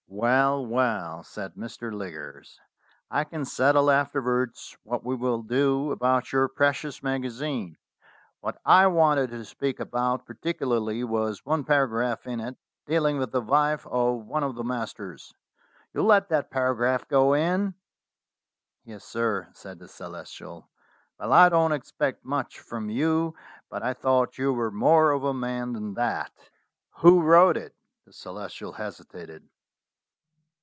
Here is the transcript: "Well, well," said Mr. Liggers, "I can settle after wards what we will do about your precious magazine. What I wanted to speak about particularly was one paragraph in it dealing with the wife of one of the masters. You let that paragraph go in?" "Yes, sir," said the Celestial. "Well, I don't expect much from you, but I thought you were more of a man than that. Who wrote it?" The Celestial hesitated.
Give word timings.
"Well, 0.13 0.65
well," 0.67 1.23
said 1.23 1.55
Mr. 1.55 1.91
Liggers, 1.91 2.59
"I 3.09 3.23
can 3.23 3.43
settle 3.45 3.89
after 3.89 4.21
wards 4.21 4.77
what 4.83 5.05
we 5.05 5.15
will 5.15 5.41
do 5.41 5.89
about 5.91 6.33
your 6.33 6.47
precious 6.49 7.01
magazine. 7.01 7.77
What 8.41 8.59
I 8.65 8.85
wanted 8.87 9.31
to 9.31 9.45
speak 9.45 9.79
about 9.79 10.25
particularly 10.25 11.03
was 11.05 11.45
one 11.45 11.63
paragraph 11.63 12.27
in 12.27 12.41
it 12.41 12.57
dealing 12.85 13.17
with 13.19 13.31
the 13.31 13.39
wife 13.41 13.87
of 13.87 14.25
one 14.25 14.43
of 14.43 14.55
the 14.55 14.65
masters. 14.65 15.33
You 15.93 16.03
let 16.03 16.27
that 16.27 16.51
paragraph 16.51 17.07
go 17.07 17.33
in?" 17.33 17.73
"Yes, 18.83 19.05
sir," 19.05 19.47
said 19.53 19.79
the 19.79 19.87
Celestial. 19.87 20.69
"Well, 21.19 21.31
I 21.33 21.47
don't 21.49 21.71
expect 21.71 22.25
much 22.25 22.59
from 22.59 22.89
you, 22.89 23.33
but 23.69 23.81
I 23.81 23.93
thought 23.93 24.37
you 24.37 24.51
were 24.53 24.71
more 24.71 25.11
of 25.11 25.23
a 25.23 25.33
man 25.33 25.71
than 25.71 25.93
that. 25.93 26.33
Who 26.97 27.21
wrote 27.23 27.55
it?" 27.55 27.75
The 28.05 28.13
Celestial 28.13 28.73
hesitated. 28.73 29.47